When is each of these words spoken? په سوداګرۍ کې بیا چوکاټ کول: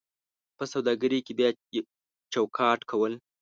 په 0.57 0.63
سوداګرۍ 0.73 1.19
کې 1.25 1.33
بیا 1.39 1.49
چوکاټ 2.33 2.79
کول: 2.91 3.13